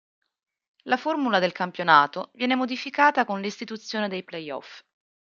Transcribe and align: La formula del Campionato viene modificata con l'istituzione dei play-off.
La 0.85 0.97
formula 0.97 1.37
del 1.37 1.51
Campionato 1.51 2.31
viene 2.33 2.55
modificata 2.55 3.23
con 3.23 3.39
l'istituzione 3.39 4.07
dei 4.09 4.23
play-off. 4.23 4.81